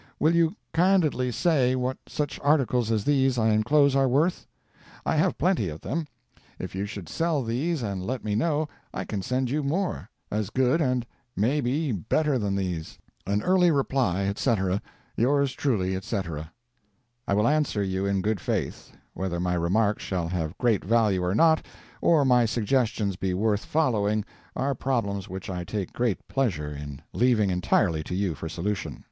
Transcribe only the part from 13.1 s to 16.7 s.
An early reply, etc. Yours truly, etc.